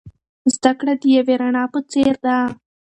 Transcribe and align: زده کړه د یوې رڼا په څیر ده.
زده 0.53 0.71
کړه 0.79 0.93
د 1.01 1.03
یوې 1.17 1.35
رڼا 1.41 1.63
په 1.73 1.79
څیر 1.91 2.13
ده. 2.25 2.37